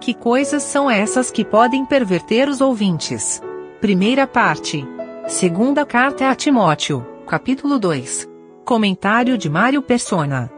[0.00, 3.42] Que coisas são essas que podem perverter os ouvintes?
[3.82, 4.82] Primeira parte.
[5.28, 8.26] Segunda carta a Timóteo, capítulo 2.
[8.64, 10.50] Comentário de Mário Persona.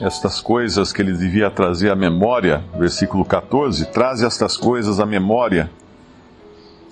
[0.00, 5.70] Estas coisas que ele devia trazer à memória, versículo 14, traz estas coisas à memória.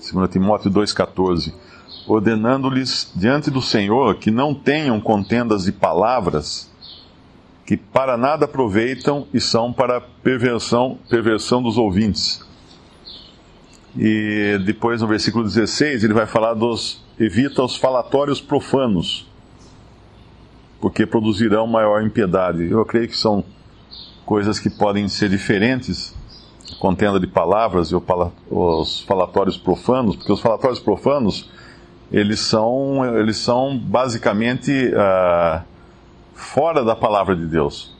[0.09, 1.53] 2 Timóteo 2,14.
[2.07, 6.71] Ordenando-lhes diante do Senhor que não tenham contendas de palavras,
[7.65, 12.43] que para nada aproveitam e são para perversão, perversão dos ouvintes.
[13.97, 19.27] E depois no versículo 16 ele vai falar dos evita os falatórios profanos,
[20.81, 22.69] porque produzirão maior impiedade.
[22.69, 23.43] Eu creio que são
[24.25, 26.13] coisas que podem ser diferentes,
[26.79, 27.95] contenda de palavras e
[28.49, 31.49] os falatórios profanos, porque os falatórios profanos
[32.11, 35.63] eles são, eles são basicamente uh,
[36.43, 37.95] fora da palavra de Deus.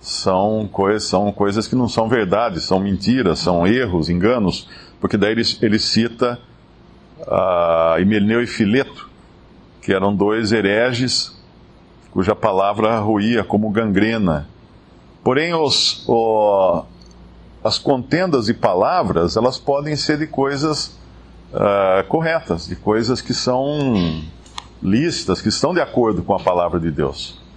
[0.00, 4.68] São coisas, são coisas que não são verdades, são mentiras, são erros, enganos,
[5.00, 6.38] porque daí ele, ele cita
[7.20, 9.10] uh, Himeneu e Fileto,
[9.82, 11.36] que eram dois hereges
[12.10, 14.48] cuja palavra ruía como gangrena.
[15.22, 16.84] Porém, os, o,
[17.62, 20.98] as contendas de palavras, elas podem ser de coisas
[21.52, 24.22] uh, corretas, de coisas que são
[24.82, 27.47] lícitas, que estão de acordo com a palavra de Deus.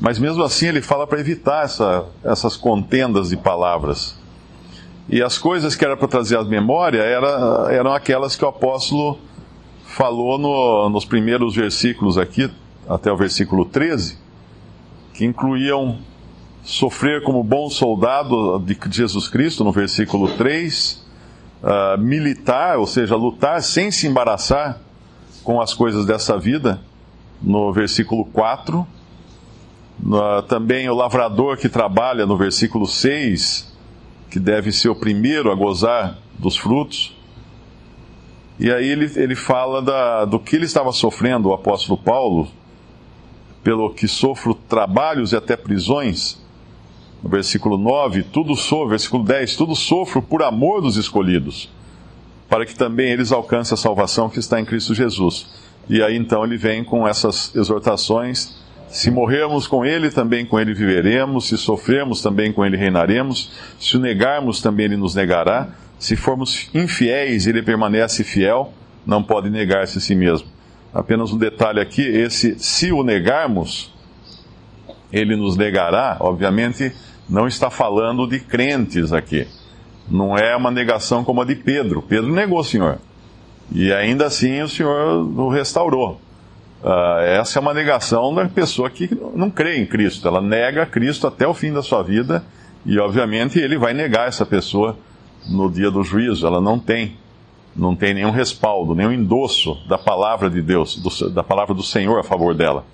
[0.00, 4.18] Mas mesmo assim ele fala para evitar essa, essas contendas de palavras.
[5.08, 9.18] E as coisas que era para trazer à memória era, eram aquelas que o apóstolo
[9.84, 12.50] falou no, nos primeiros versículos aqui,
[12.88, 14.18] até o versículo 13,
[15.12, 15.98] que incluíam
[16.64, 21.04] sofrer como bom soldado de Jesus Cristo, no versículo 3,
[21.62, 24.80] uh, ah, militar, ou seja, lutar sem se embaraçar
[25.42, 26.80] com as coisas dessa vida,
[27.42, 28.86] no versículo 4
[30.04, 33.72] Uh, também o lavrador que trabalha no versículo 6,
[34.28, 37.16] que deve ser o primeiro a gozar dos frutos.
[38.58, 42.48] E aí ele, ele fala da, do que ele estava sofrendo, o apóstolo Paulo,
[43.62, 46.40] pelo que sofro trabalhos e até prisões.
[47.22, 51.70] No versículo 9, tudo sofro, versículo 10, tudo sofro por amor dos escolhidos,
[52.48, 55.46] para que também eles alcancem a salvação que está em Cristo Jesus.
[55.88, 58.61] E aí então ele vem com essas exortações
[58.92, 61.48] se morrermos com ele, também com ele viveremos.
[61.48, 63.50] Se sofrermos, também com ele reinaremos.
[63.80, 65.70] Se o negarmos, também ele nos negará.
[65.98, 68.70] Se formos infiéis, ele permanece fiel,
[69.06, 70.46] não pode negar-se a si mesmo.
[70.92, 73.90] Apenas um detalhe aqui: esse se o negarmos,
[75.10, 76.92] ele nos negará, obviamente,
[77.26, 79.48] não está falando de crentes aqui.
[80.06, 82.02] Não é uma negação como a de Pedro.
[82.02, 82.98] Pedro negou o Senhor.
[83.74, 86.20] E ainda assim o Senhor o restaurou.
[86.82, 90.26] Uh, essa é uma negação da pessoa que não crê em Cristo.
[90.26, 92.44] Ela nega Cristo até o fim da sua vida
[92.84, 94.98] e, obviamente, ele vai negar essa pessoa
[95.48, 96.44] no dia do juízo.
[96.44, 97.16] Ela não tem,
[97.76, 102.18] não tem nenhum respaldo, nenhum endosso da palavra de Deus, do, da palavra do Senhor
[102.18, 102.84] a favor dela.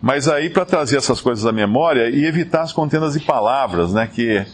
[0.00, 4.06] Mas aí, para trazer essas coisas à memória e evitar as contendas de palavras, né?
[4.06, 4.46] Que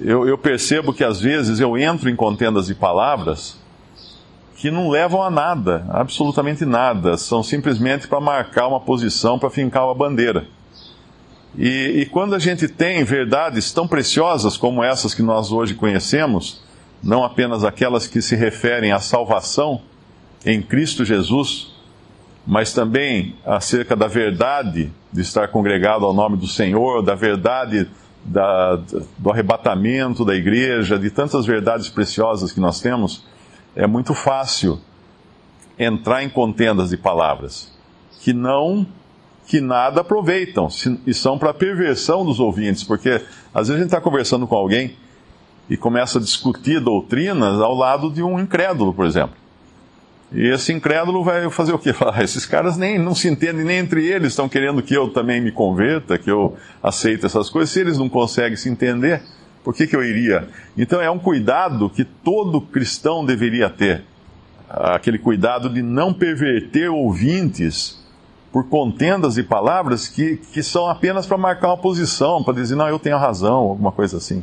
[0.00, 3.59] eu, eu percebo que às vezes eu entro em contendas de palavras
[4.60, 7.16] que não levam a nada, absolutamente nada.
[7.16, 10.46] São simplesmente para marcar uma posição, para fincar uma bandeira.
[11.56, 16.62] E, e, quando a gente tem verdades tão preciosas como essas que nós hoje conhecemos,
[17.02, 19.80] não apenas aquelas que se referem à salvação
[20.44, 21.74] em Cristo Jesus,
[22.46, 27.88] mas também acerca da verdade de estar congregado ao nome do Senhor, da verdade
[28.22, 28.78] da,
[29.16, 33.24] do arrebatamento da igreja, de tantas verdades preciosas que nós temos
[33.74, 34.80] é muito fácil
[35.78, 37.72] entrar em contendas de palavras
[38.20, 38.86] que não
[39.46, 40.68] que nada aproveitam
[41.04, 43.20] e são para perversão dos ouvintes, porque
[43.52, 44.96] às vezes a gente está conversando com alguém
[45.68, 49.34] e começa a discutir doutrinas ao lado de um incrédulo, por exemplo.
[50.32, 51.90] E esse incrédulo vai fazer o quê?
[51.94, 55.40] Falar, esses caras nem não se entendem nem entre eles, estão querendo que eu também
[55.40, 57.70] me converta, que eu aceite essas coisas.
[57.70, 59.22] Se eles não conseguem se entender,
[59.70, 60.48] por que, que eu iria?
[60.76, 64.02] Então é um cuidado que todo cristão deveria ter.
[64.68, 68.04] Aquele cuidado de não perverter ouvintes
[68.50, 72.88] por contendas e palavras que, que são apenas para marcar uma posição, para dizer, não,
[72.88, 74.42] eu tenho razão, alguma coisa assim.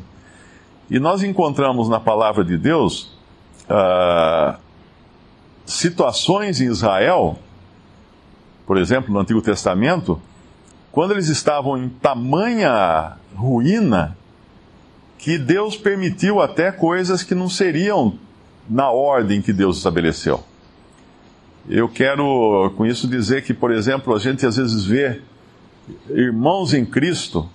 [0.89, 3.13] E nós encontramos na palavra de Deus
[3.69, 4.57] uh,
[5.65, 7.37] situações em Israel,
[8.65, 10.21] por exemplo, no Antigo Testamento,
[10.89, 14.16] quando eles estavam em tamanha ruína,
[15.17, 18.13] que Deus permitiu até coisas que não seriam
[18.69, 20.43] na ordem que Deus estabeleceu.
[21.69, 25.21] Eu quero com isso dizer que, por exemplo, a gente às vezes vê
[26.09, 27.49] irmãos em Cristo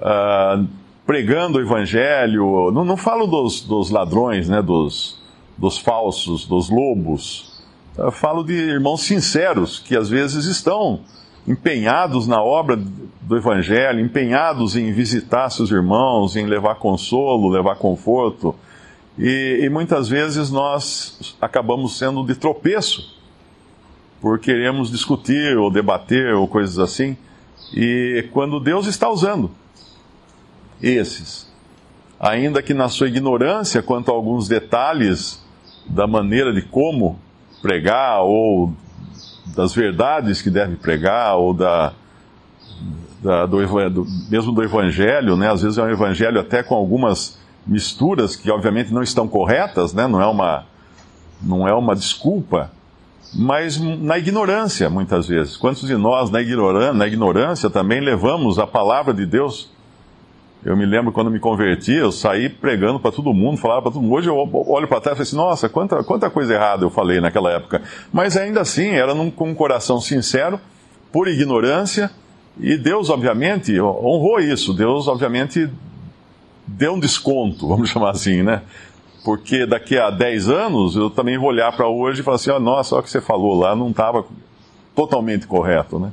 [0.00, 0.66] uh,
[1.06, 2.70] pregando o evangelho.
[2.72, 5.20] Não, não falo dos, dos ladrões, né, dos,
[5.58, 7.64] dos falsos, dos lobos.
[7.98, 11.00] Eu falo de irmãos sinceros que às vezes estão
[11.46, 18.54] empenhados na obra do Evangelho, empenhados em visitar seus irmãos, em levar consolo, levar conforto.
[19.18, 23.18] E, e, muitas vezes nós acabamos sendo de tropeço
[24.20, 27.16] por queremos discutir ou debater ou coisas assim.
[27.72, 29.50] E quando Deus está usando
[30.82, 31.50] esses,
[32.18, 35.44] ainda que na sua ignorância quanto a alguns detalhes
[35.86, 37.18] da maneira de como
[37.62, 38.72] pregar ou
[39.54, 41.92] das verdades que deve pregar ou da,
[43.22, 45.50] da do, do, mesmo do evangelho, né?
[45.50, 50.06] Às vezes é um evangelho até com algumas misturas que obviamente não estão corretas, né?
[50.06, 50.64] Não é uma
[51.42, 52.70] não é uma desculpa,
[53.34, 55.56] mas na ignorância muitas vezes.
[55.56, 59.70] Quantos de nós na ignorância, na ignorância também levamos a palavra de Deus
[60.64, 64.02] eu me lembro quando me converti, eu saí pregando para todo mundo, falava para todo
[64.02, 64.14] mundo.
[64.14, 67.18] Hoje eu olho para trás e falo assim: nossa, quanta, quanta coisa errada eu falei
[67.18, 67.82] naquela época.
[68.12, 70.60] Mas ainda assim, era num, com um coração sincero,
[71.10, 72.10] por ignorância,
[72.58, 74.74] e Deus, obviamente, honrou isso.
[74.74, 75.66] Deus, obviamente,
[76.66, 78.62] deu um desconto, vamos chamar assim, né?
[79.24, 82.60] Porque daqui a 10 anos eu também vou olhar para hoje e falar assim: oh,
[82.60, 84.26] nossa, olha o que você falou lá, não estava
[84.94, 86.12] totalmente correto, né?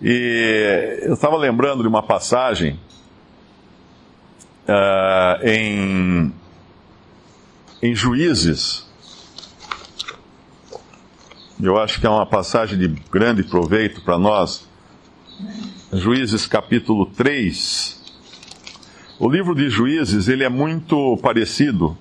[0.00, 2.78] E eu estava lembrando de uma passagem
[4.70, 6.32] uh, em,
[7.82, 8.86] em Juízes.
[11.60, 14.66] Eu acho que é uma passagem de grande proveito para nós.
[15.92, 18.00] Juízes capítulo 3.
[19.18, 21.96] O livro de Juízes, ele é muito parecido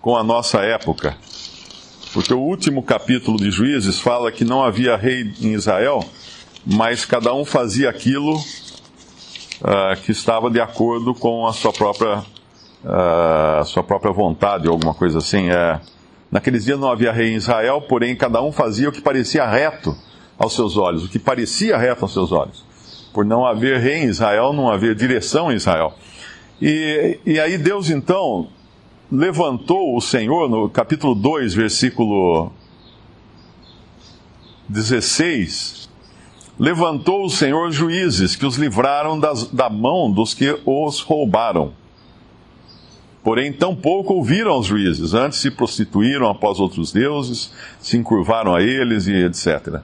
[0.00, 1.16] com a nossa época.
[2.14, 6.08] Porque o último capítulo de Juízes fala que não havia rei em Israel,
[6.64, 8.40] mas cada um fazia aquilo
[9.60, 14.94] uh, que estava de acordo com a sua própria, uh, sua própria vontade, ou alguma
[14.94, 15.50] coisa assim.
[15.50, 15.80] É,
[16.30, 19.96] naqueles dias não havia rei em Israel, porém cada um fazia o que parecia reto
[20.38, 22.64] aos seus olhos, o que parecia reto aos seus olhos.
[23.12, 25.94] Por não haver rei em Israel, não haver direção em Israel.
[26.60, 28.48] E, e aí Deus então
[29.10, 32.52] levantou o Senhor, no capítulo 2, versículo
[34.68, 35.85] 16,
[36.58, 41.72] levantou o Senhor juízes que os livraram das, da mão dos que os roubaram.
[43.22, 49.06] Porém, tampouco ouviram os juízes, antes se prostituíram após outros deuses, se encurvaram a eles
[49.06, 49.66] e etc.
[49.66, 49.82] Uh,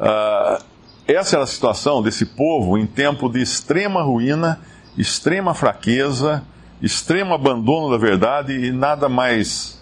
[0.00, 0.62] ah,
[1.06, 4.60] essa era a situação desse povo em tempo de extrema ruína,
[4.96, 6.42] extrema fraqueza,
[6.80, 9.78] extremo abandono da verdade e nada mais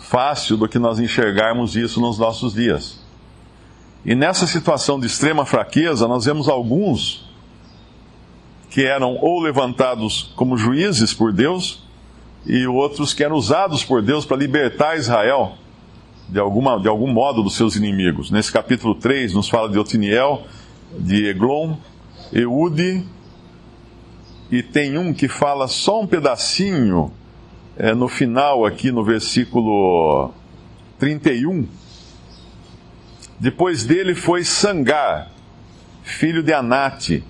[0.00, 2.98] fácil do que nós enxergarmos isso nos nossos dias.
[4.04, 7.28] E nessa situação de extrema fraqueza, nós vemos alguns
[8.70, 11.82] que eram ou levantados como juízes por Deus,
[12.46, 15.54] e outros que eram usados por Deus para libertar Israel
[16.28, 18.30] de, alguma, de algum modo dos seus inimigos.
[18.30, 20.44] Nesse capítulo 3 nos fala de Otiniel,
[20.98, 21.76] de Eglon,
[22.32, 23.04] Eude,
[24.50, 27.12] e tem um que fala só um pedacinho
[27.76, 30.32] é, no final, aqui no versículo
[30.98, 31.66] 31
[33.40, 35.28] depois dele foi Sangar,
[36.02, 37.22] filho de Anate,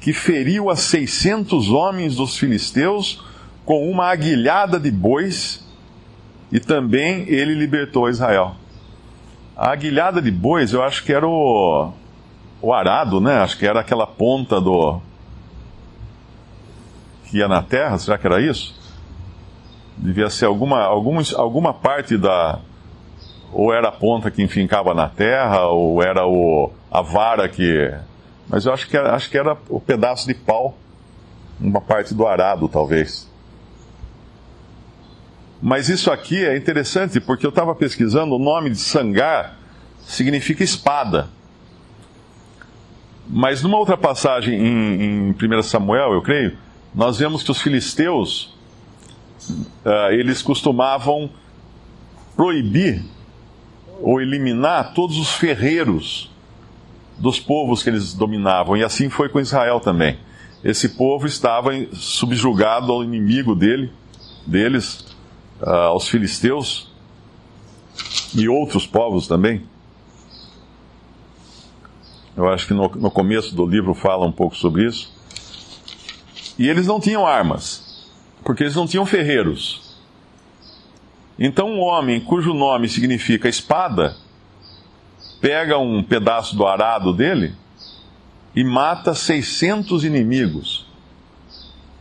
[0.00, 3.24] que feriu a seiscentos homens dos filisteus
[3.64, 5.64] com uma aguilhada de bois,
[6.52, 8.54] e também ele libertou Israel.
[9.56, 11.90] A aguilhada de bois, eu acho que era o,
[12.60, 13.38] o arado, né?
[13.38, 15.00] Acho que era aquela ponta do.
[17.24, 18.78] que ia na terra, será que era isso?
[19.96, 22.60] Devia ser alguma, alguma, alguma parte da,
[23.54, 27.94] ou era a ponta que enfincava na terra, ou era o, a vara que.
[28.48, 30.76] Mas eu acho que, era, acho que era o pedaço de pau,
[31.60, 33.30] uma parte do arado, talvez.
[35.62, 39.56] Mas isso aqui é interessante porque eu estava pesquisando, o nome de sangar
[40.00, 41.28] significa espada.
[43.26, 46.58] Mas numa outra passagem em, em 1 Samuel, eu creio,
[46.94, 48.54] nós vemos que os filisteus,
[49.86, 51.30] uh, eles costumavam
[52.36, 53.02] proibir
[54.04, 56.30] ou eliminar todos os ferreiros
[57.18, 58.76] dos povos que eles dominavam.
[58.76, 60.18] E assim foi com Israel também.
[60.62, 63.90] Esse povo estava subjugado ao inimigo dele,
[64.46, 65.06] deles,
[65.62, 66.92] uh, aos filisteus
[68.34, 69.64] e outros povos também.
[72.36, 75.10] Eu acho que no, no começo do livro fala um pouco sobre isso.
[76.58, 78.06] E eles não tinham armas,
[78.44, 79.83] porque eles não tinham ferreiros.
[81.38, 84.16] Então, um homem cujo nome significa espada,
[85.40, 87.54] pega um pedaço do arado dele
[88.54, 90.86] e mata 600 inimigos.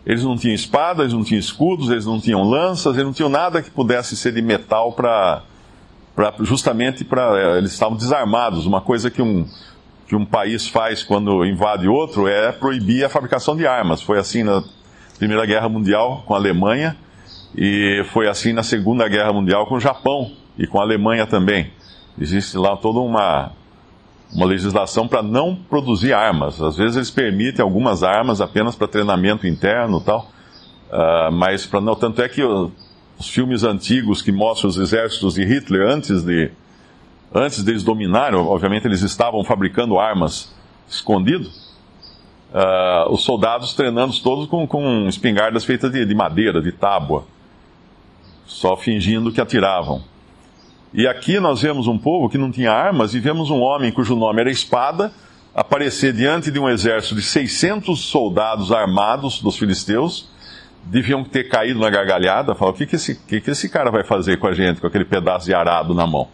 [0.06, 3.30] Eles não tinham espadas, eles não tinham escudos, eles não tinham lanças, eles não tinham
[3.30, 5.44] nada que pudesse ser de metal para
[6.42, 8.66] justamente para é, eles estavam desarmados.
[8.66, 9.48] Uma coisa que um
[10.06, 14.02] que um país faz quando invade outro é proibir a fabricação de armas.
[14.02, 14.62] Foi assim na
[15.18, 16.96] Primeira Guerra Mundial com a Alemanha
[17.56, 21.72] e foi assim na Segunda Guerra Mundial com o Japão e com a Alemanha também.
[22.20, 23.52] Existe lá toda uma,
[24.34, 26.62] uma legislação para não produzir armas.
[26.62, 30.30] Às vezes eles permitem algumas armas apenas para treinamento interno e tal,
[30.92, 31.96] uh, mas para não.
[31.96, 36.52] Tanto é que os filmes antigos que mostram os exércitos de Hitler antes de
[37.34, 40.54] antes deles dominarem, obviamente eles estavam fabricando armas
[40.88, 41.50] escondido.
[42.54, 47.26] Uh, os soldados treinando todos com, com espingardas feitas de, de madeira, de tábua,
[48.46, 50.04] só fingindo que atiravam.
[50.94, 54.16] E aqui nós vemos um povo que não tinha armas e vemos um homem cujo
[54.16, 55.12] nome era Espada
[55.54, 60.30] aparecer diante de um exército de 600 soldados armados dos filisteus.
[60.84, 64.04] Deviam ter caído na gargalhada, falar: o que, que, esse, que, que esse cara vai
[64.04, 66.28] fazer com a gente, com aquele pedaço de arado na mão?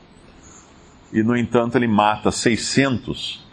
[1.14, 3.46] E no entanto ele mata 600.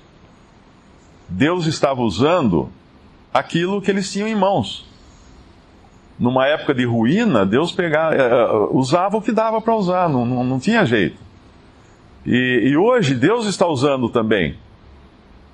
[1.29, 2.71] Deus estava usando
[3.33, 4.87] aquilo que eles tinham em mãos
[6.19, 10.25] numa época de ruína, Deus pegava, eh, eh, usava o que dava para usar, não,
[10.25, 11.19] não, não, tinha jeito.
[12.25, 14.57] E, e, hoje Deus está usando também,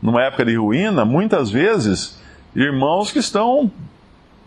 [0.00, 2.20] numa época de ruína, muitas vezes,
[2.54, 3.70] irmãos que estão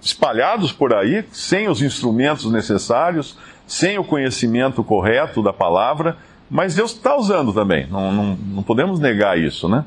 [0.01, 6.17] espalhados por aí, sem os instrumentos necessários, sem o conhecimento correto da palavra,
[6.50, 9.84] mas Deus está usando também, não, não, não podemos negar isso, né?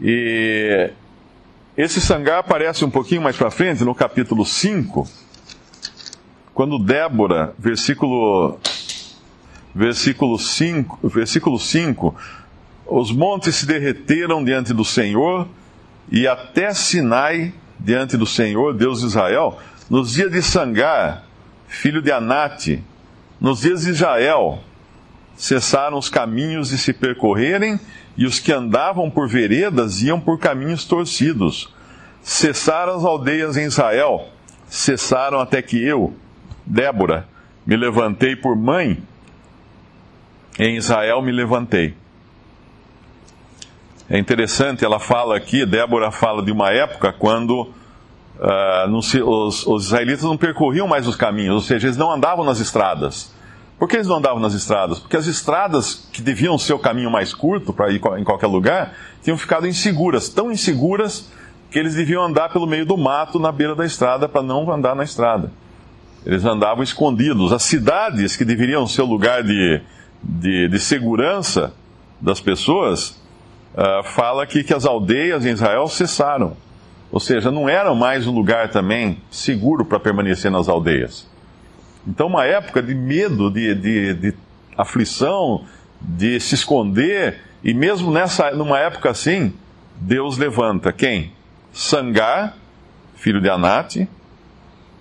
[0.00, 0.90] E
[1.76, 5.08] esse sangar aparece um pouquinho mais para frente, no capítulo 5,
[6.54, 8.60] quando Débora, versículo,
[9.74, 12.14] versículo, 5, versículo 5,
[12.86, 15.48] os montes se derreteram diante do Senhor
[16.12, 19.58] e até Sinai diante do Senhor, Deus de Israel,
[19.90, 21.24] nos dias de Sangar,
[21.66, 22.84] filho de Anate,
[23.40, 24.60] nos dias de Israel,
[25.36, 27.80] cessaram os caminhos de se percorrerem
[28.16, 31.72] e os que andavam por veredas iam por caminhos torcidos.
[32.22, 34.28] Cessaram as aldeias em Israel,
[34.66, 36.14] cessaram até que eu,
[36.64, 37.28] Débora,
[37.66, 39.02] me levantei por mãe,
[40.58, 41.94] em Israel me levantei.
[44.08, 47.72] É interessante, ela fala aqui, Débora fala de uma época quando
[48.38, 52.44] uh, se, os, os israelitas não percorriam mais os caminhos, ou seja, eles não andavam
[52.44, 53.33] nas estradas.
[53.78, 54.98] Por que eles não andavam nas estradas?
[54.98, 58.94] Porque as estradas que deviam ser o caminho mais curto para ir em qualquer lugar
[59.22, 61.28] tinham ficado inseguras, tão inseguras
[61.70, 64.94] que eles deviam andar pelo meio do mato na beira da estrada para não andar
[64.94, 65.50] na estrada.
[66.24, 67.52] Eles andavam escondidos.
[67.52, 69.80] As cidades que deveriam ser o lugar de,
[70.22, 71.74] de, de segurança
[72.20, 73.20] das pessoas,
[73.74, 76.56] uh, fala aqui que as aldeias em Israel cessaram.
[77.10, 81.28] Ou seja, não era mais um lugar também seguro para permanecer nas aldeias.
[82.06, 84.34] Então, uma época de medo, de, de, de
[84.76, 85.64] aflição,
[86.00, 89.54] de se esconder, e mesmo nessa, numa época assim,
[89.96, 91.32] Deus levanta quem?
[91.72, 92.56] Sangar,
[93.16, 94.08] filho de Anate,